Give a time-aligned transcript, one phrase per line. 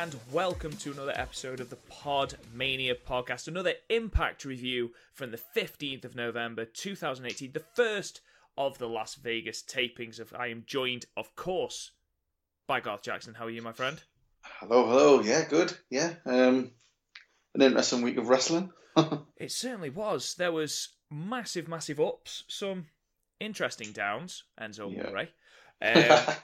[0.00, 3.48] And welcome to another episode of the Pod Mania podcast.
[3.48, 8.22] Another impact review from the 15th of November 2018, the first
[8.56, 10.18] of the Las Vegas tapings.
[10.18, 11.90] Of I am joined, of course,
[12.66, 13.34] by Garth Jackson.
[13.34, 14.02] How are you, my friend?
[14.42, 15.20] Hello, hello.
[15.20, 15.76] Yeah, good.
[15.90, 16.14] Yeah.
[16.24, 16.70] Um,
[17.54, 18.72] an interesting week of wrestling.
[19.36, 20.34] It certainly was.
[20.34, 22.86] There was massive, massive ups, some
[23.38, 25.08] interesting downs, Enzo Yeah.
[25.08, 25.28] Amore.
[26.28, 26.34] Um,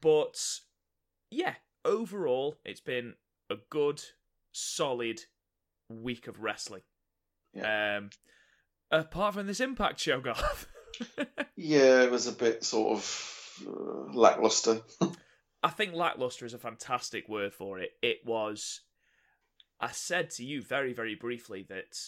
[0.00, 0.36] but
[1.30, 3.14] yeah, overall, it's been
[3.50, 4.02] a good,
[4.52, 5.20] solid
[5.88, 6.82] week of wrestling.
[7.62, 8.10] Um,
[8.90, 10.66] apart from this Impact show, Garth.
[11.56, 14.80] yeah, it was a bit sort of uh, lackluster.
[15.62, 17.90] I think lackluster is a fantastic word for it.
[18.02, 18.80] It was.
[19.80, 21.98] I said to you very, very briefly that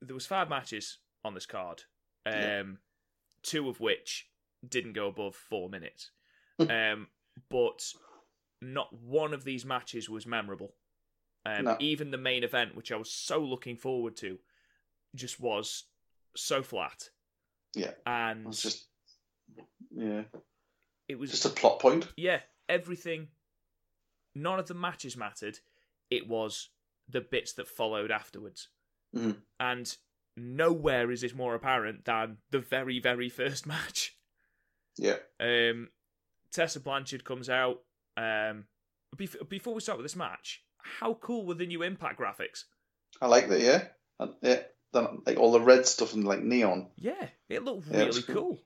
[0.00, 1.82] there was five matches on this card,
[2.26, 2.62] um, Yeah.
[3.42, 4.28] two of which
[4.66, 6.10] didn't go above four minutes,
[6.58, 7.08] um,
[7.48, 7.92] but
[8.60, 10.74] not one of these matches was memorable.
[11.46, 11.76] Um, No.
[11.80, 14.38] Even the main event, which I was so looking forward to,
[15.14, 15.84] just was
[16.36, 17.08] so flat,
[17.74, 18.86] yeah, and it was just
[19.90, 20.22] yeah,
[21.08, 22.06] it was just a plot point.
[22.16, 23.28] yeah, everything.
[24.34, 25.58] None of the matches mattered.
[26.10, 26.68] It was
[27.08, 28.68] the bits that followed afterwards.
[29.16, 29.36] Mhm.
[29.58, 29.96] And
[30.36, 34.16] nowhere is this more apparent than the very, very first match.
[34.96, 35.88] Yeah, Um,
[36.52, 37.82] Tessa Blanchard comes out.
[38.16, 38.64] Um,
[39.16, 42.64] bef- before we start with this match, how cool were the new Impact graphics?
[43.20, 43.60] I like that.
[43.60, 43.84] Yeah,
[44.18, 44.60] and, yeah.
[44.92, 46.88] Then, like all the red stuff and like neon.
[46.96, 48.34] Yeah, it looked Yeah, it really cool.
[48.34, 48.58] cool.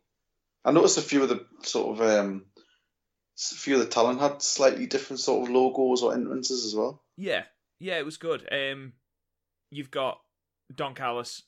[0.65, 4.41] I noticed a few of the sort of um, a few of the talent had
[4.41, 7.03] slightly different sort of logos or entrances as well.
[7.19, 7.43] Yeah,
[7.79, 8.49] yeah, it was good.
[8.51, 8.95] Um,
[9.71, 10.19] you've got
[10.75, 11.43] Don Callis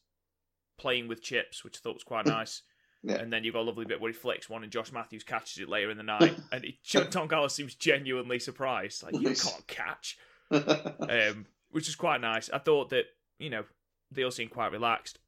[0.78, 2.60] playing with chips, which I thought was quite nice.
[3.06, 3.14] Yeah.
[3.16, 5.58] And then you've got a lovely bit where he flicks one and Josh Matthews catches
[5.58, 6.34] it later in the night.
[6.52, 6.78] and he,
[7.10, 9.02] Don Callis seems genuinely surprised.
[9.04, 10.18] Like, you can't catch.
[10.50, 12.48] Um, which is quite nice.
[12.50, 13.04] I thought that,
[13.38, 13.64] you know,
[14.12, 15.18] they all seemed quite relaxed.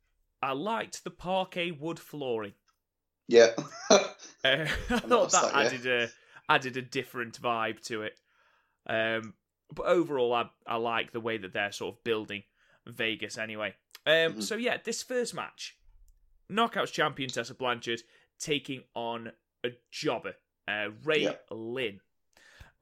[0.41, 2.55] I liked the parquet wood flooring.
[3.27, 3.51] yeah,
[3.91, 4.05] Uh,
[4.45, 4.67] I
[5.01, 5.61] thought that, that, yeah.
[5.61, 6.09] added a
[6.49, 8.15] added a different vibe to it.
[8.89, 9.35] Um,
[9.75, 12.45] but overall, I I like the way that they're sort of building
[12.87, 13.75] Vegas anyway.
[14.07, 14.43] Um, Mhm.
[14.45, 15.77] So yeah, this first match,
[16.51, 18.03] Knockouts champion Tessa Blanchard
[18.39, 19.33] taking on
[19.65, 20.35] a jobber,
[20.67, 21.35] uh, Ray Yeah.
[21.51, 22.01] Lynn.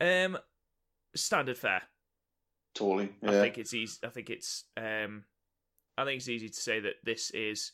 [0.00, 0.38] Um,
[1.15, 1.82] standard fare.
[2.75, 3.15] totally.
[3.22, 3.99] I think it's easy.
[4.04, 4.65] I think it's.
[4.77, 5.25] Um,
[5.99, 7.72] I think it's easy to say that this is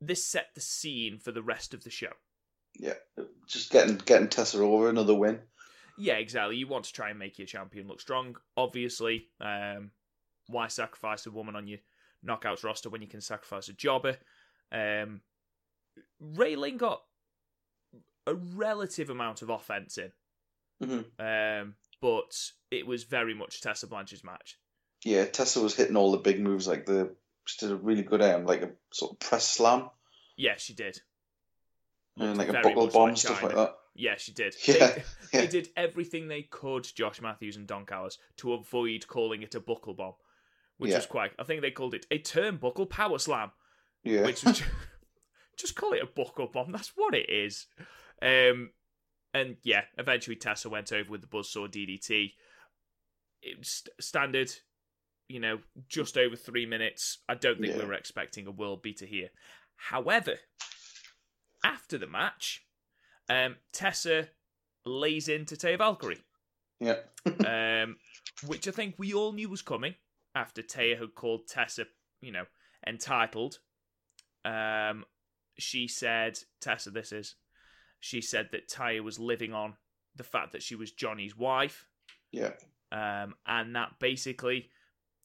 [0.00, 2.12] this set the scene for the rest of the show.
[2.78, 2.94] yeah.
[3.46, 5.40] Just getting getting Tessa over another win.
[5.96, 6.56] Yeah, exactly.
[6.56, 8.36] You want to try and make your champion look strong.
[8.56, 9.90] Obviously, um,
[10.46, 11.78] why sacrifice a woman on your
[12.24, 14.16] knockouts roster when you can sacrifice a jobber?
[14.72, 15.20] Um,
[16.22, 17.02] Raylin got
[18.26, 20.12] a relative amount of offense in,
[20.82, 21.04] Mhm.
[21.62, 24.58] um, but it was very much Tessa Blanchard's match.
[25.04, 27.14] Yeah, Tessa was hitting all the big moves like the
[27.46, 29.88] she did a really good um like a sort of press slam
[30.36, 31.00] Yeah, she did.
[32.18, 33.78] and like a buckle bomb like stuff like that.
[33.94, 34.54] Yeah, she did.
[34.66, 35.40] Yeah, They, yeah.
[35.40, 39.60] they did everything they could, Josh Matthews and Don Callis, to avoid calling it a
[39.60, 40.14] buckle bomb,
[40.76, 40.96] which Yeah.
[40.98, 41.32] was quite.
[41.38, 43.52] I think they called it a turnbuckle power slam,
[44.04, 44.62] Yeah, which was
[45.58, 46.72] just call it a buckle bomb.
[46.72, 47.66] That's what it is.
[48.22, 48.70] Um,
[49.34, 52.32] and yeah, eventually Tessa went over with the buzzsaw DDT.
[53.42, 54.50] It's standard,
[55.28, 57.18] you know, just over three minutes.
[57.28, 57.86] I don't think we Yeah.
[57.86, 59.30] were expecting a world beater here.
[59.76, 60.38] However,
[61.64, 62.64] after the match,
[63.28, 64.28] um, Tessa
[64.84, 66.24] lays into Taya Valkyrie,
[66.80, 67.00] yeah,
[67.84, 67.96] um,
[68.46, 69.94] which I think we all knew was coming
[70.34, 71.86] after Taya had called Tessa,
[72.20, 72.46] you know,
[72.86, 73.58] entitled.
[74.44, 75.04] Um,
[75.58, 77.34] she said, Tessa, this is,
[78.00, 79.74] she said that Taya was living on
[80.16, 81.86] the fact that she was Johnny's wife,
[82.30, 82.52] yeah,
[82.92, 84.70] um, and that basically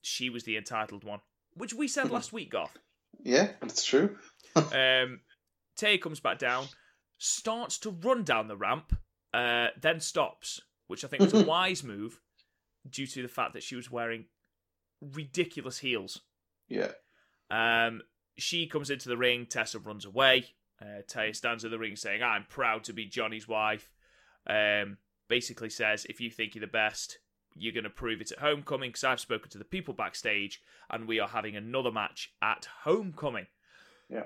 [0.01, 1.19] she was the entitled one,
[1.55, 2.77] which we said last week, Garth.
[3.23, 3.49] yeah.
[3.61, 4.17] That's true.
[4.55, 5.21] Um,
[5.75, 6.67] Tay comes back down,
[7.17, 8.95] starts to run down the ramp,
[9.33, 12.19] uh, then stops, which I think was a wise move
[12.87, 14.25] due to the fact that she was wearing
[15.01, 16.21] ridiculous heels.
[16.67, 16.91] Yeah,
[17.49, 18.01] Um,
[18.37, 19.45] she comes into the ring.
[19.45, 20.45] Tessa runs away.
[20.81, 23.89] Uh, Taya stands in the ring saying, "I'm proud to be Johnny's wife."
[24.47, 24.97] Um,
[25.27, 27.19] basically says, "If you think you're the best,
[27.55, 31.07] you're going to prove it at Homecoming because I've spoken to the people backstage, and
[31.07, 33.47] we are having another match at Homecoming.
[34.09, 34.25] Yeah.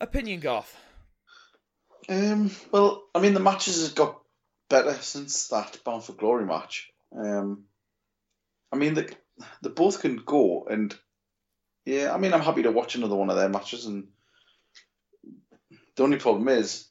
[0.00, 0.76] Opinion, Garth.
[2.08, 4.20] Um, well, I mean, the matches have got
[4.68, 6.90] better since that Bound for Glory match.
[7.16, 7.64] Um,
[8.72, 9.14] I mean, the,
[9.62, 10.96] they both can go, and
[11.84, 13.86] yeah, I mean, I'm happy to watch another one of their matches.
[13.86, 14.08] And
[15.96, 16.88] the only problem is,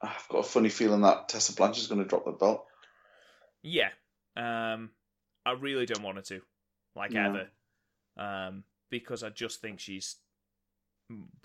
[0.00, 2.66] I've got a funny feeling that Tessa Blanchard's going to drop the belt.
[3.62, 3.90] Yeah.
[4.36, 4.90] Um,
[5.46, 6.40] I really don't want her to,
[6.96, 7.48] like ever,
[8.16, 10.16] um, because I just think she's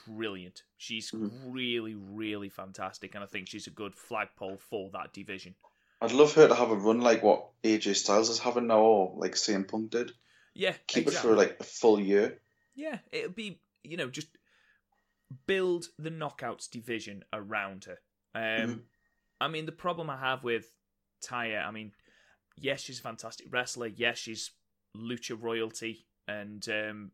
[0.08, 0.64] brilliant.
[0.78, 1.54] She's Mhm.
[1.54, 5.56] really, really fantastic, and I think she's a good flagpole for that division.
[6.02, 9.14] I'd love her to have a run like what AJ Styles is having now, or
[9.18, 10.12] like CM Punk did.
[10.58, 11.30] Yeah, Keep exactly.
[11.30, 12.40] it for like a full year.
[12.76, 14.28] Yeah, it'll be you know just
[15.46, 18.00] build the knockouts division around her.
[18.34, 18.82] Um, Mhm.
[19.40, 20.74] I mean, the problem I have with
[21.24, 21.92] Taya, I mean,
[22.58, 23.88] yes, she's a fantastic wrestler.
[23.88, 24.52] Yes, she's
[24.96, 27.12] lucha royalty, and um,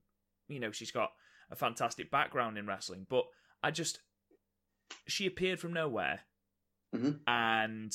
[0.48, 1.12] you know she's got
[1.52, 3.06] a fantastic background in wrestling.
[3.10, 3.26] But
[3.62, 4.00] I just
[5.08, 6.22] she appeared from nowhere
[6.96, 7.20] Mhm.
[7.28, 7.94] and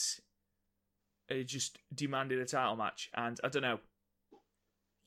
[1.28, 3.10] it just demanded a title match.
[3.14, 3.80] And I don't know.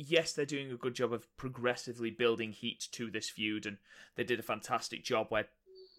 [0.08, 3.78] Yes, they're doing a good job of progressively building heat to this feud, and
[4.16, 5.48] they did a fantastic job where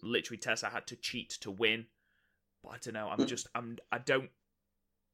[0.01, 1.85] literally Tessa had to cheat to win.
[2.63, 3.09] But I don't know.
[3.09, 3.27] I'm Mm.
[3.27, 4.29] just I'm I don't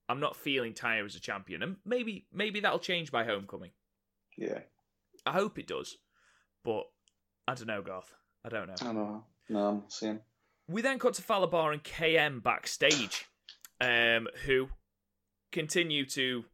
[0.07, 3.71] I'm not feeling Taya as a champion, and maybe maybe that'll change by Homecoming.
[4.37, 4.61] Yeah,
[5.25, 5.97] I hope it does,
[6.63, 6.89] but
[7.47, 8.13] I don't know, Garth.
[8.43, 8.75] I don't know.
[8.81, 9.25] I know.
[9.49, 10.19] No, I'm seeing.
[10.67, 13.25] We then cut to Fallah Bahh and KM backstage,
[13.81, 14.69] um, who
[15.51, 16.45] continue to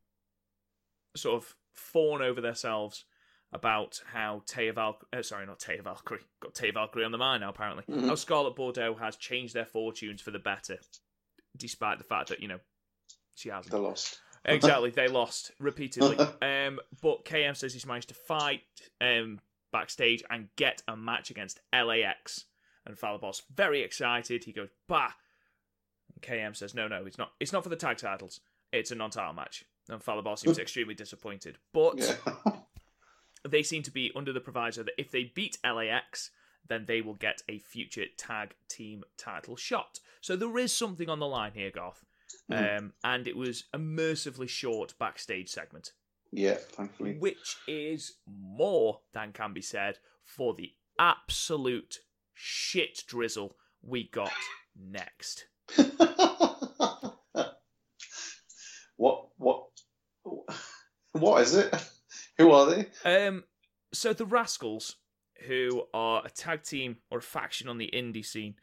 [1.15, 3.05] sort of fawn over themselves
[3.51, 7.41] about how Taya Val- uh, sorry, not Taya Valkyrie, got Taya Valkyrie on the mind
[7.41, 7.83] now apparently.
[7.87, 8.07] Mhm.
[8.07, 10.79] How Scarlett Bordeaux has changed their fortunes for the better,
[11.55, 12.59] despite the fact that you know
[13.35, 13.71] she hasn't.
[13.71, 14.19] They're lost.
[14.47, 16.17] Exactly, they lost repeatedly.
[16.41, 18.61] Um, but KM says he's managed to fight
[19.01, 19.39] um,
[19.71, 22.45] backstage and get a match against LAX.
[22.85, 24.43] And Fallah Bahh's very excited.
[24.43, 25.13] He goes, "Bah!"
[26.13, 27.31] And KM says, "No, no, it's not.
[27.39, 28.39] It's not for the tag titles.
[28.71, 31.57] It's a non-title match." And Fallah Bahh seems extremely disappointed.
[31.73, 32.15] But Yeah.
[33.47, 36.31] they seem to be under the proviso that if they beat LAX,
[36.67, 39.99] then they will get a future tag team title shot.
[40.21, 42.03] So there is something on the line here, Garth.
[42.51, 42.77] Mhm.
[42.79, 45.93] Um, and it was a mercifully short backstage segment,
[46.31, 47.17] yeah, thankfully.
[47.17, 51.99] which is more than can be said for the absolute
[52.33, 54.31] shit drizzle we got
[54.75, 55.45] next.
[58.97, 59.24] what?
[61.15, 61.41] What?
[61.43, 61.73] Is it?
[62.37, 62.87] Who are they?
[63.05, 63.45] Um,
[63.93, 64.97] so the Rascals,
[65.47, 68.55] who are a tag team or a faction on the indie scene,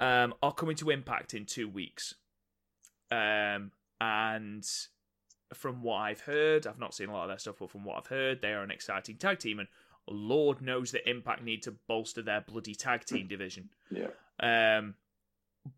[0.00, 2.14] um, are coming to Impact in two weeks.
[3.10, 4.66] Um, and
[5.52, 7.98] from what I've heard, I've not seen a lot of their stuff, but from what
[7.98, 9.68] I've heard, they are an exciting tag team, and
[10.08, 13.68] Lord knows that Impact need to bolster their bloody tag team division.
[13.90, 14.08] Yeah.
[14.40, 14.94] Um,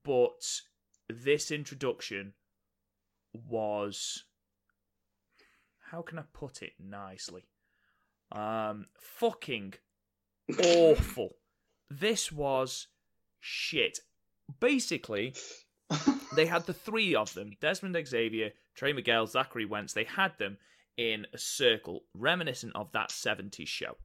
[0.04, 0.60] but
[1.08, 2.34] this introduction
[3.48, 4.24] was
[5.90, 7.44] how can I put it nicely?
[8.32, 9.74] Um, fucking
[10.58, 11.36] awful.
[11.88, 12.88] This was
[13.40, 14.00] shit.
[14.60, 15.34] Basically,
[16.34, 19.92] they had the three of them Desmond Xavier, Trey Miguel, Zachary Wentz.
[19.92, 20.58] They had them
[20.96, 23.96] in a circle reminiscent of that 70s show.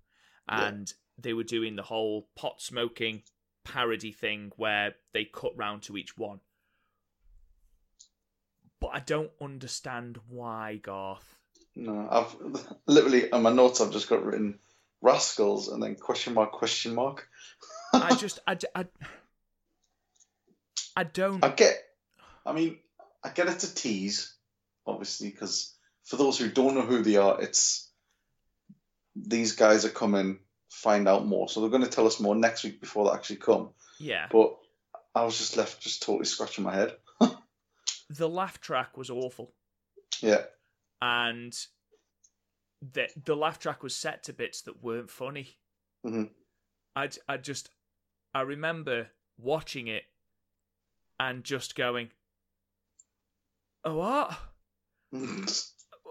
[0.50, 0.68] Yeah.
[0.68, 3.24] And they were doing the whole pot smoking
[3.64, 6.40] parody thing where they cut round to each one.
[8.80, 11.38] But I don't understand why, Garth.
[11.76, 12.36] No, I've
[12.88, 13.82] literally on my notes.
[13.82, 14.60] I've just got written
[15.02, 17.28] rascals and then question mark question mark.
[17.94, 18.86] I just, I, I,
[20.96, 21.44] I don't.
[21.44, 21.82] I get.
[22.46, 22.80] I mean,
[23.24, 24.34] I get it's a tease,
[24.86, 25.74] obviously, because
[26.06, 27.90] for those who don't know who they are, it's
[29.16, 30.40] these guys are coming.
[30.70, 33.36] Find out more, so they're going to tell us more next week before they actually
[33.38, 33.72] come.
[34.00, 34.28] Yeah.
[34.32, 34.56] But
[35.14, 36.96] I was just left just totally scratching my head.
[38.10, 39.54] The laugh track was awful.
[40.20, 40.42] Yeah,
[41.02, 41.58] and
[42.82, 45.58] the the laugh track was set to bits that weren't funny.
[46.06, 46.32] Mhm.
[46.96, 47.70] I I just
[48.34, 50.04] I remember watching it
[51.20, 52.12] and just going,
[53.84, 54.40] "Oh what?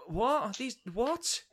[0.06, 1.44] What these what?"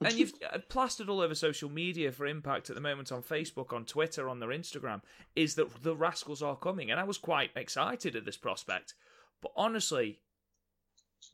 [0.00, 3.72] And you've uh, plastered all over social media for Impact at the moment on Facebook,
[3.72, 5.02] on Twitter, on their Instagram,
[5.36, 8.94] is that the Rascals are coming, and I was quite excited at this prospect.
[9.40, 10.20] But honestly,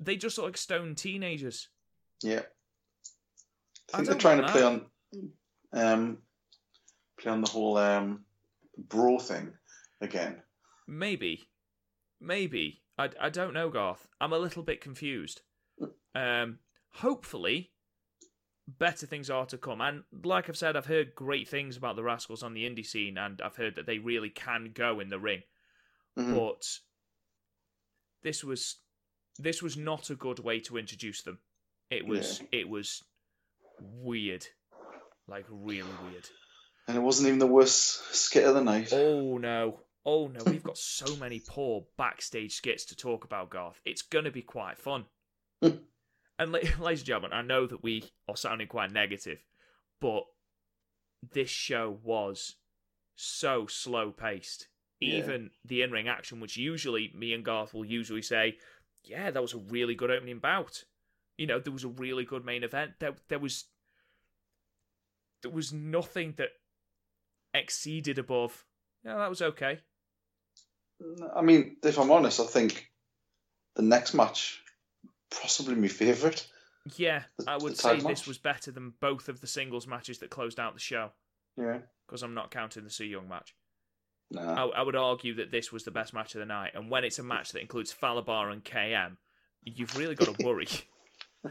[0.01, 1.69] they just look like stone teenagers.
[2.23, 2.43] yeah.
[3.95, 4.87] I I think they're trying to want play on,
[5.73, 6.19] um,
[7.19, 8.25] play on the whole um,
[8.77, 9.53] bro thing
[10.03, 10.43] again.
[10.87, 11.49] Maybe.
[12.21, 12.83] Maybe.
[12.99, 14.07] I, I don't know, Garth.
[14.21, 15.41] I'm a little bit confused.
[16.15, 16.59] Um,
[16.91, 17.71] hopefully,
[18.67, 19.81] better things are to come.
[19.81, 23.17] And like I've said, I've heard great things about the Rascals on the indie scene,
[23.17, 25.43] and I've heard that they really can go in the ring.
[26.19, 26.35] Mhm.
[26.35, 26.67] But
[28.23, 28.77] this was
[29.39, 31.39] this was not a good way to introduce them.
[31.91, 33.03] It was it was
[33.81, 34.47] weird,
[35.27, 36.29] like really weird.
[36.87, 38.93] And it wasn't even the worst skit of the night.
[38.93, 39.81] Oh no.
[40.05, 43.81] Oh no, we've got so many poor backstage skits to talk about, Garth.
[43.85, 45.05] It's going to be quite fun.
[45.63, 45.79] Hmm.
[46.39, 49.39] and, la- ladies and gentlemen, I know that we are sounding quite negative,
[50.01, 50.23] but
[51.33, 52.55] this show was
[53.17, 54.69] so slow paced.
[55.01, 55.19] Yeah.
[55.19, 58.57] Even the in ring action, which usually me and Garth will usually say,
[59.05, 60.85] yeah, that was a really good opening bout.
[61.37, 62.93] You know, there was a really good main event.
[62.99, 63.65] There, there was,
[65.43, 66.49] there was nothing that
[67.55, 68.65] exceeded above.
[69.05, 69.79] Yeah, that was okay.
[71.35, 72.91] I mean, if I'm honest, I think
[73.77, 74.61] the next match
[75.31, 76.47] possibly my favourite.
[76.97, 78.27] Yeah, The- I would say this match?
[78.27, 81.11] was better than both of the singles matches that closed out the show.
[81.57, 81.79] Yeah.
[82.07, 83.55] Because I'm not counting the Su Yung match.
[84.37, 86.73] I, I would argue that this was the best match of the night.
[86.75, 89.17] And when it's a match that includes Fallah Bahh and KM,
[89.65, 90.69] you've really got to worry.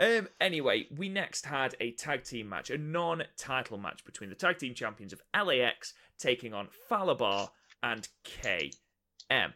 [0.00, 4.36] Um, anyway, we next had a tag team match, a non title match between the
[4.36, 7.48] tag team champions of LAX taking on Fallah Bahh
[7.82, 9.52] and KM.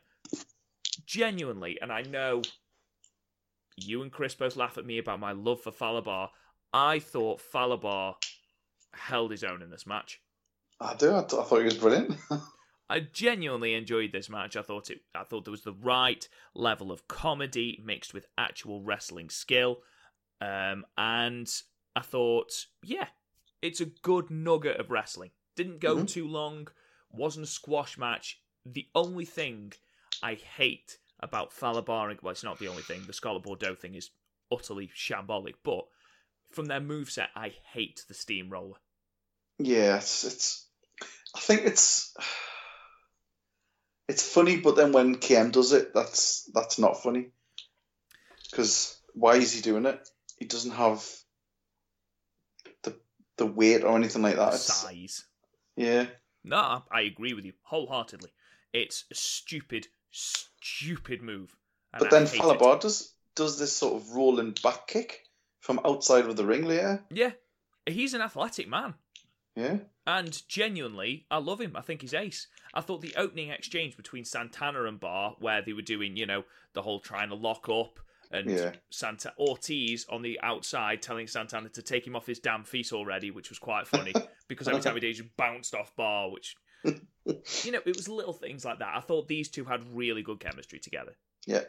[1.07, 2.43] Genuinely, and I know
[3.77, 6.31] you and Chris both laugh at me about my love for Fallah Bahh,
[6.73, 8.15] I thought Fallah Bahh
[8.95, 10.21] held his own in this match.
[10.83, 11.15] I do.
[11.15, 12.17] I, th- I thought he was brilliant.
[12.91, 14.57] I genuinely enjoyed this match.
[14.57, 15.01] I thought it.
[15.15, 19.79] I thought there was the right level of comedy mixed with actual wrestling skill,
[20.41, 21.49] um, and
[21.97, 23.07] I thought, yeah,
[23.63, 25.31] it's a good nugget of wrestling.
[25.57, 26.09] Didn't go Mhm.
[26.09, 26.69] too long.
[27.11, 28.41] Wasn't a squash match.
[28.67, 29.73] The only thing
[30.23, 33.05] I hate about Fallah Bahh, and- well, it's not the only thing.
[33.07, 34.11] The Scarlett Bordeaux thing is
[34.51, 35.85] utterly shambolic, but
[36.51, 38.77] from their moveset, I hate the steamroller.
[39.59, 40.67] yeah, it's, it's.
[41.35, 42.15] I think it's.
[44.09, 47.29] It's funny, but then when KM does it, that's that's not funny.
[48.51, 50.07] Because why is he doing it?
[50.37, 51.07] He doesn't have
[52.83, 52.95] the
[53.39, 54.55] the weight or anything like that.
[54.55, 55.25] It's, Size.
[55.77, 56.07] yeah,
[56.45, 58.31] No, I- agree with you wholeheartedly.
[58.73, 61.55] It's a stupid, stupid move.
[61.93, 62.27] but I then.
[62.27, 65.21] Fallah Bahh does does this sort of rolling back kick
[65.61, 67.03] from outside of the ring later.
[67.11, 67.31] Yeah,
[67.87, 68.95] he's an athletic man.
[69.57, 71.77] Yeah, And genuinely, I love him.
[71.77, 72.49] I think he's ace.
[72.75, 76.45] I thought the opening exchange between Santana and Bahh, where they were doing, you know,
[76.73, 78.01] the whole trying to lock up,
[78.33, 78.73] and Yeah.
[78.91, 83.31] Santa Ortiz on the outside telling Santana to take him off his damn feet already,
[83.31, 84.13] which was quite funny
[84.49, 88.09] because every time he did, he just bounced off Bahh, which, you know, it was
[88.09, 88.97] little things like that.
[88.97, 91.15] I thought these two had really good chemistry together.
[91.47, 91.63] yeah,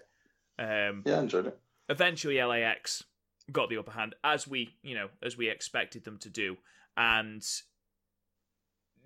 [0.57, 1.17] Um, yeah.
[1.17, 1.59] I enjoyed it.
[1.89, 3.03] eventually LAX
[3.51, 6.55] got the upper hand as we, you know, as we expected them to do,
[6.95, 7.45] and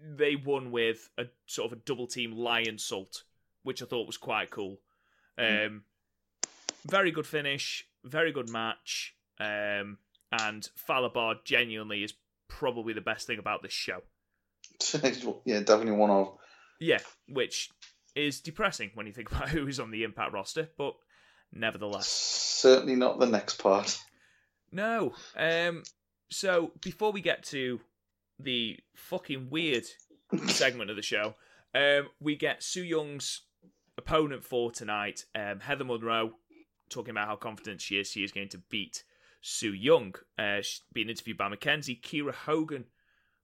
[0.02, 3.24] they won with a sort of a double team lionsault,
[3.64, 4.80] which I thought was quite cool.
[5.38, 5.84] Um,
[6.86, 9.98] very good finish, very good match, um,
[10.32, 12.14] and Fallah Bahh genuinely is
[12.48, 14.02] probably the best thing about this show.
[15.46, 16.34] yeah, definitely one of.
[16.80, 17.70] Yeah, which
[18.16, 20.96] is depressing when you think about who's on the Impact roster, but
[21.52, 22.08] nevertheless.
[22.08, 23.98] Certainly not the next part.
[24.72, 25.14] No.
[25.36, 25.84] Um.
[26.30, 27.80] So before we get to
[28.40, 29.86] the fucking weird
[30.48, 31.36] segment of the show,
[31.74, 33.42] um, we get Su Yung's
[33.98, 36.34] opponent for tonight, um, Heather Monroe,
[36.90, 39.04] talking about how confident she is she is going to beat
[39.42, 40.14] Su Yung.
[40.38, 42.00] Uh, she's being interviewed by Mackenzie.
[42.02, 42.86] Kiera Hogan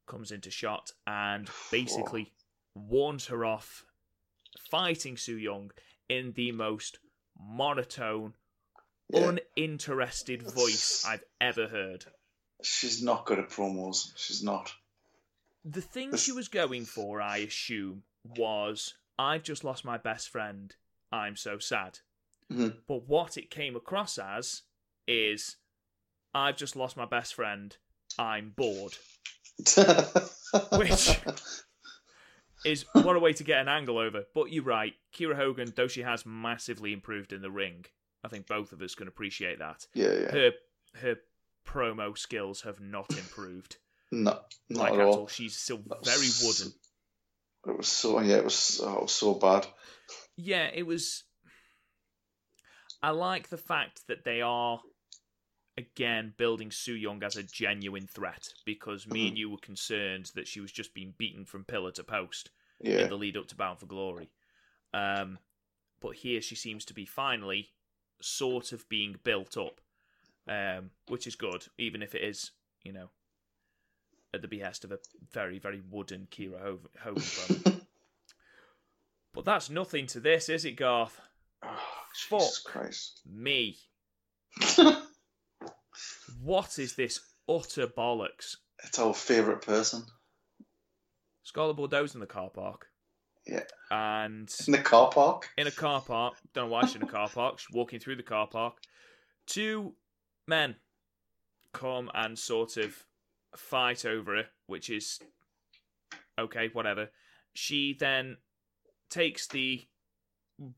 [0.07, 2.31] comes into shot and basically
[2.75, 3.85] warns her off
[4.69, 5.71] fighting Su Yung
[6.09, 6.99] in the most
[7.39, 8.33] monotone,
[9.09, 9.35] Yeah.
[9.57, 12.05] uninterested voice I've ever heard.
[12.63, 14.11] She's not good at promos.
[14.15, 14.71] She's not.
[15.65, 20.75] The thing she was going for, I assume, was I've just lost my best friend.
[21.11, 21.99] I'm so sad.
[22.51, 22.77] Mhm.
[22.87, 24.63] But what it came across as
[25.07, 25.57] is
[26.35, 27.75] I've just lost my best friend.
[28.19, 28.95] I'm bored.
[30.77, 31.19] Which-
[32.65, 34.23] Is what a way to get an angle over.
[34.33, 34.93] But you're right.
[35.13, 37.85] Kiera Hogan, though she has massively improved in the ring,
[38.23, 39.85] I think both of us can appreciate that.
[39.93, 40.31] yeah, yeah.
[40.31, 40.51] Her
[41.01, 41.15] her
[41.65, 43.77] promo skills have not improved.
[44.13, 44.39] No,
[44.69, 45.13] not like at all.
[45.21, 45.27] all.
[45.27, 46.71] She's still very wooden.
[47.67, 49.65] It was so yeah, it was, oh, it was so bad.
[50.37, 51.23] Yeah, it was.
[53.01, 54.79] I like the fact that they are
[55.77, 59.27] again building Su Yung as a genuine threat because me Mm-hmm.
[59.29, 62.99] and you were concerned that she was just being beaten from pillar to post Yeah,
[62.99, 64.29] in the lead up to Bound for Glory.
[64.93, 65.39] Um,
[65.99, 67.69] but here she seems to be finally
[68.21, 69.81] sort of being built up,
[70.47, 72.51] um, which is good, even if it is,
[72.83, 73.09] you know,
[74.33, 74.99] at the behest of a
[75.31, 77.81] very, very wooden Kiera Hogan.
[79.33, 81.19] But that's nothing to this, is it, Garth?
[81.63, 81.79] Oh,
[82.29, 82.71] Jesus Fuck.
[82.71, 83.21] Christ.
[83.25, 83.75] Me.
[86.41, 88.57] What is this utter bollocks?
[88.83, 90.03] It's our favourite person.
[91.43, 92.87] Scarlett Bordeaux's in the car park.
[93.47, 93.63] Yeah.
[93.91, 95.49] And In the car park.
[95.57, 96.35] in a car park.
[96.53, 97.59] Don't know why she's in a car park.
[97.59, 98.75] She's walking through the car park.
[99.47, 99.93] Two
[100.47, 100.75] men
[101.73, 102.95] come and sort of
[103.55, 105.19] fight over her, which is
[106.39, 107.09] okay, whatever.
[107.53, 108.37] She then
[109.09, 109.81] takes the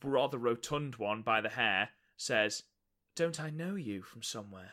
[0.04, 2.64] rather rotund one by the hair, says,
[3.16, 4.72] Don't I know you from somewhere?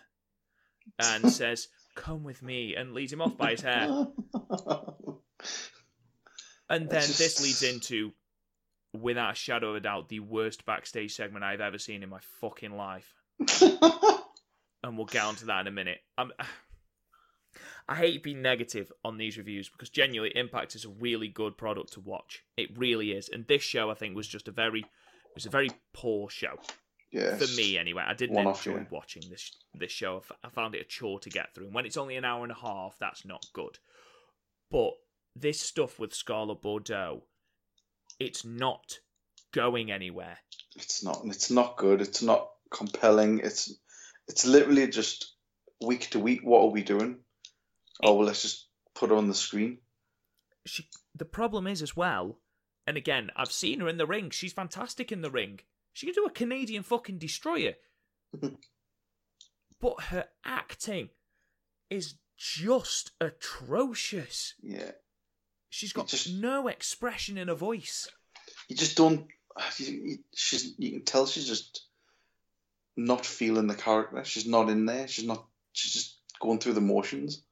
[0.99, 4.07] And says, Come with me, and leads him off by his hair.
[6.71, 8.13] And then It's this leads into,
[8.95, 12.21] without a shadow of a doubt, the worst backstage segment I've ever seen in my
[12.41, 13.13] fucking life.
[14.85, 15.99] And we'll get onto that in a minute.
[16.19, 16.33] I'm,
[17.89, 21.95] I hate being negative on these reviews because genuinely, Impact is a really good product
[21.95, 22.43] to watch.
[22.57, 23.29] It really is.
[23.29, 26.59] And this show, I think, was just a very, it was a very poor show
[27.11, 27.37] yeah.
[27.37, 28.05] for me anyway.
[28.07, 28.87] I didn't One-off, enjoy yeah.
[28.91, 30.23] watching this this show.
[30.43, 31.67] I found it a chore to get through.
[31.67, 33.79] And when it's only an hour and a half, that's not good.
[34.71, 34.93] But
[35.37, 37.25] this stuff with Scarlett Bordeaux,
[38.19, 38.99] it's not
[39.53, 40.39] going anywhere.
[40.77, 41.23] It's not.
[41.25, 42.01] It's not good.
[42.01, 43.41] It's not compelling.
[43.41, 43.75] It's
[44.29, 45.35] it's literally just
[45.85, 46.41] week to week.
[46.43, 47.19] What are we doing?
[48.03, 49.79] Oh well, let's just put her on the screen.
[50.67, 52.39] She, the problem is as well,
[52.87, 54.31] and again, I've seen her in the ring.
[54.31, 55.61] She's fantastic in the ring.
[55.93, 57.75] She can do a Canadian fucking destroyer.
[59.81, 61.11] but her acting
[61.91, 64.55] is just atrocious.
[64.63, 64.93] Yeah,
[65.71, 68.09] She's got just- no expression in her voice.
[68.69, 69.27] you just don't.
[69.79, 70.75] You, she's.
[70.79, 71.87] You can tell she's just
[72.97, 74.25] not feeling the character.
[74.25, 75.07] She's not in there.
[75.09, 75.45] She's not.
[75.73, 77.43] She's just going through the motions.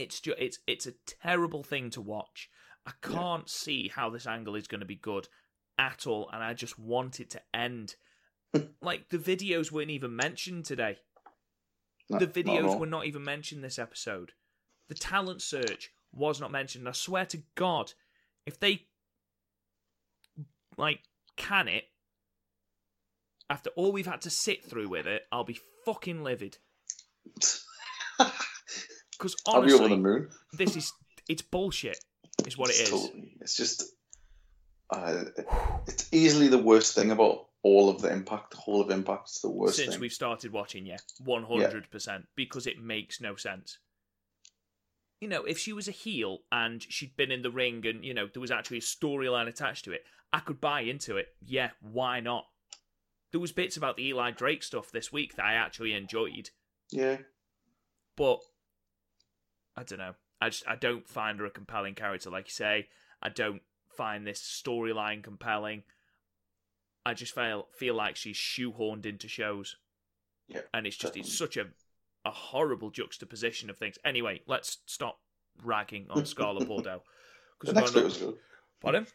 [0.00, 2.50] It's just it's it's a terrible thing to watch.
[2.86, 5.28] I can't see how this angle is going to be good
[5.78, 7.96] at all, and I just want it to end.
[8.82, 10.98] like the videos weren't even mentioned today.
[12.08, 12.78] No, the videos all.
[12.78, 14.32] were not even mentioned this episode.
[14.88, 16.88] The talent search was not mentioned.
[16.88, 17.92] I swear to God,
[18.46, 18.86] if they
[20.76, 21.00] like
[21.36, 21.84] can it
[23.50, 26.58] after all we've had to sit through with it, I'll be fucking livid.
[29.20, 30.28] Because I'll be over the honestly, moon.
[30.54, 30.92] this is
[31.28, 31.98] it's bullshit.
[32.46, 33.84] Is what it It's totally- it's just.
[34.88, 35.24] Uh,
[35.86, 38.52] it's easily the worst thing about all of the impact.
[38.52, 39.24] The whole of impact.
[39.28, 40.00] It's the worst Since thing.
[40.00, 43.78] we've started watching, yeah, one hundred percent, because it makes no sense.
[45.20, 48.14] You know, if she was a heel and she'd been in the ring and you
[48.14, 50.02] know there was actually a storyline attached to it,
[50.32, 51.26] I could buy into it.
[51.44, 52.46] Yeah, why not?
[53.32, 56.50] There was bits about the Eli Drake stuff this week that I actually enjoyed,
[56.90, 57.18] Yeah.
[58.16, 58.40] but
[59.76, 60.14] I don't know.
[60.40, 62.88] I just I don't find her a compelling character, like you say.
[63.22, 63.62] I don't
[63.96, 65.82] find this storyline compelling.
[67.04, 69.76] I just feel feel like she's shoehorned into shows
[70.48, 70.60] Yeah.
[70.74, 71.66] and it's just it's such a
[72.24, 73.96] a horrible juxtaposition of things.
[74.04, 75.18] Anyway, let's stop
[75.64, 77.02] ragging on Scarlett Bordeaux.
[77.62, 78.36] The next bit was good.
[78.80, 79.06] Pardon?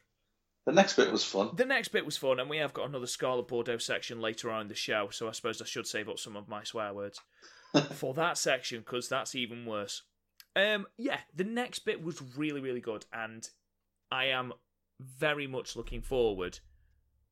[0.65, 1.51] The next bit was fun.
[1.55, 4.61] The next bit was fun, and we have got another Scarlett Bordeaux section later on
[4.61, 7.19] in the show, so I suppose I should save up some of my swear words
[7.93, 10.01] for that section because that's even worse.
[10.55, 13.47] Um, yeah, the next bit was really, really good, and
[14.11, 14.53] I am
[14.99, 16.59] very much looking forward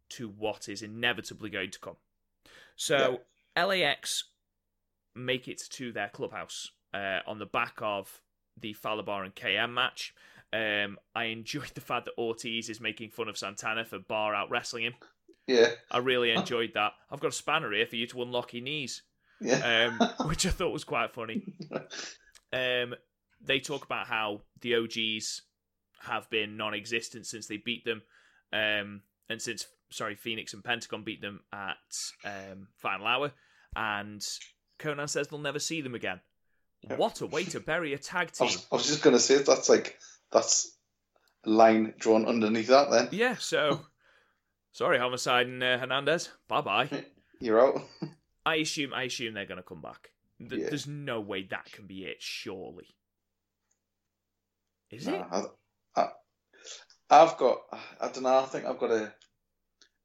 [0.10, 1.96] to what is inevitably going to come.
[2.76, 3.22] So,
[3.56, 4.26] LAX
[5.16, 8.22] make it to their clubhouse uh, on the back of
[8.60, 10.14] the Fallah Bahh and KM match.
[10.52, 14.50] Um, I enjoyed the fact that Ortiz is making fun of Santana for bar out
[14.50, 14.94] wrestling him.
[15.48, 15.70] Yeah.
[15.92, 16.94] I really enjoyed that.
[17.10, 19.02] I've got a spanner here for you to unlock your knees,
[19.42, 19.98] Yeah.
[20.00, 21.54] um, which I thought was quite funny.
[22.54, 22.94] Um,
[23.46, 25.42] they talk about how the OGs
[26.02, 28.02] have been non-existent since they beat them,
[28.52, 31.78] um, and since sorry Phoenix and Pentagon beat them at
[32.26, 33.32] um, Final Hour,
[33.76, 34.22] and
[34.80, 36.20] Konnan says they'll never see them again.
[36.98, 38.48] What a way to bury a tag I team!
[38.48, 39.98] was, I was just gonna say that's like
[40.32, 40.76] that's
[41.46, 42.92] a line drawn underneath that.
[42.92, 43.86] Then Yeah, so
[44.74, 46.30] sorry, Homicide and uh, Hernandez.
[46.48, 46.90] Bye bye.
[47.40, 47.82] you're out.
[48.46, 50.10] I assume I assume they're going to come back.
[50.40, 50.68] Th- Yeah.
[50.70, 52.18] There's no way that can be it.
[52.20, 52.88] Surely,
[54.96, 55.24] is it?
[55.32, 55.44] I,
[55.96, 56.08] I,
[57.10, 57.60] I've got.
[58.00, 58.38] I don't know.
[58.38, 59.14] I think I've got a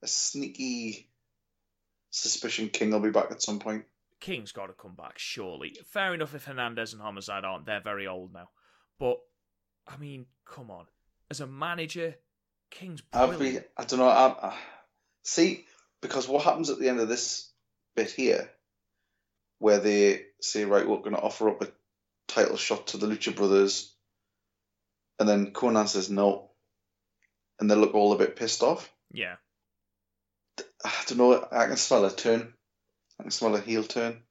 [0.03, 1.09] a sneaky
[2.11, 3.85] suspicion King will be back at some point.
[4.21, 5.19] King's got to come back.
[5.19, 7.67] Surely, fair enough if Hernandez and Homicide aren't.
[7.67, 8.49] They're very old now,
[8.99, 9.19] but
[9.87, 10.87] I mean, come on.
[11.31, 12.17] As a manager,
[12.71, 13.65] King's brilliant.
[13.65, 13.69] be.
[13.77, 14.09] I don't know.
[14.09, 14.55] I, I, uh,
[15.23, 15.67] see,
[16.01, 17.51] because what happens at the end of this
[17.95, 18.51] bit here
[19.59, 21.69] where they say, right, we're going to offer up a
[22.29, 23.93] title shot to the Lucha Brothers,
[25.19, 26.51] and then Konnan says no,
[27.61, 28.91] and they look all a bit pissed off.
[29.13, 29.37] Yeah.
[30.85, 31.47] I don't know.
[31.51, 32.53] I can smell a turn.
[33.19, 34.23] I can smell a heel turn.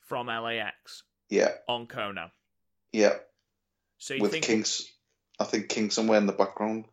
[0.00, 2.30] From LAX Yeah, on Konnan.
[2.92, 3.14] yeah.
[3.98, 4.90] So you With think Kings,
[5.38, 6.86] I think King somewhere in the background.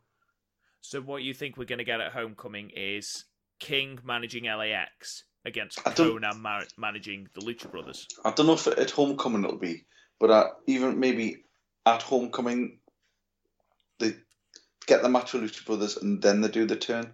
[0.82, 3.26] so what you think we're going to get at Homecoming is
[3.60, 8.08] King managing LAX against Konnan ma- managing the Lucha Brothers.
[8.24, 9.86] I don't know if at homecoming it'll be,
[10.20, 11.44] but uh, even maybe
[11.86, 12.80] at homecoming,
[14.00, 14.16] they
[14.88, 17.14] get the match with Lucha Brothers and then they do the turn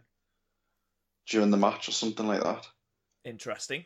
[1.28, 2.68] during the match or something like that.
[3.24, 3.86] Interesting.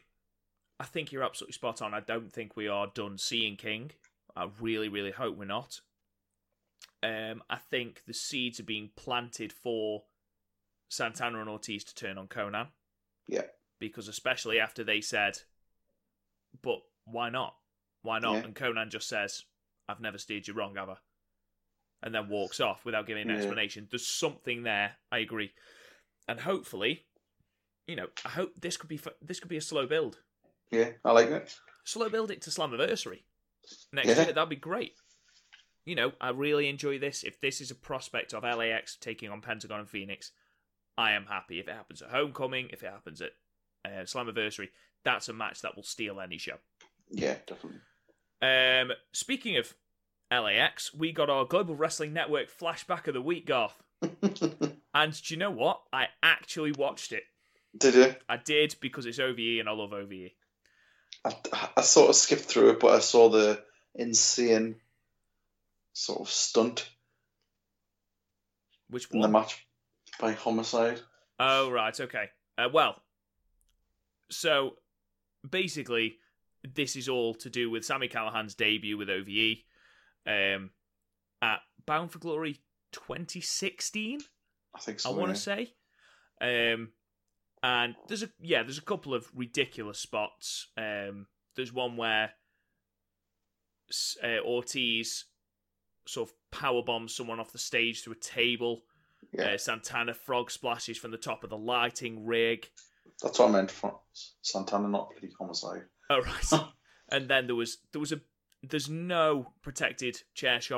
[0.79, 1.93] I think you're absolutely spot on.
[1.93, 3.91] I don't think we are done seeing King.
[4.35, 5.81] I really, really hope we're not.
[7.01, 10.03] Um, I think the seeds are being planted for
[10.89, 12.67] Santana and Ortiz to turn on Konnan.
[13.27, 13.43] Yeah.
[13.79, 15.39] Because especially after they said,
[16.61, 17.55] but why not?
[18.01, 18.35] Why not?
[18.35, 18.43] Yeah.
[18.43, 19.43] And Konnan just says,
[19.87, 20.95] I've never steered you wrong, have I?
[22.01, 23.35] And then walks off without giving an Yeah.
[23.37, 23.87] explanation.
[23.89, 24.95] There's something there.
[25.11, 25.53] I agree.
[26.27, 27.05] And hopefully,
[27.87, 30.19] you know, I hope this could be this could be a slow build.
[30.71, 31.59] Yeah, I like it.
[31.83, 33.23] Slow build it to Slammiversary
[33.91, 34.23] next Yeah.
[34.23, 34.33] year.
[34.33, 34.95] That'd be great.
[35.85, 37.23] You know, I really enjoy this.
[37.23, 40.31] If this is a prospect of LAX taking on Pentagon and Phoenix,
[40.97, 41.59] I am happy.
[41.59, 43.31] If it happens at Homecoming, if it happens at
[43.83, 44.69] uh, Slammiversary,
[45.03, 46.59] that's a match that will steal any show.
[47.09, 47.81] Yeah, definitely.
[48.41, 49.73] Um, speaking of
[50.31, 53.81] LAX, we got our Global Wrestling Network flashback of the week, Garth.
[54.93, 55.81] And do you know what?
[55.93, 57.23] I actually watched it.
[57.77, 58.15] Did you?
[58.27, 59.93] I did because it's OVE and I love.
[59.93, 60.31] OVE.
[61.25, 61.35] I,
[61.77, 63.61] I sort of skipped through it, but I saw the
[63.95, 64.75] insane
[65.93, 66.89] sort of stunt
[68.89, 69.67] Which in the match
[70.19, 70.99] by Homicide.
[71.39, 72.29] Oh, right, okay.
[72.57, 73.01] Uh, well,
[74.29, 74.75] so
[75.47, 76.17] basically,
[76.75, 79.57] this is all to do with Sami Callihan's debut with OVE
[80.27, 80.71] um,
[81.41, 84.19] at Bound for Glory 2016,
[84.75, 85.11] I think I so.
[85.11, 85.33] want yeah.
[85.33, 85.73] to say.
[86.41, 86.89] Um,
[87.61, 90.67] and there's a yeah, there's a couple of ridiculous spots.
[90.77, 92.31] Um, there's one where
[94.23, 95.25] uh, Ortiz
[96.07, 98.83] sort of power bombs someone off the stage through a table.
[99.33, 102.69] Yeah, Uh, Santana frog splashes from the top of the lighting rig.
[103.21, 103.99] that's what I meant for
[104.41, 105.83] Santana, not bloody Homicide.
[106.09, 106.63] Oh right.
[107.11, 108.21] and then there was there was a
[108.67, 110.77] there's no protected chair shot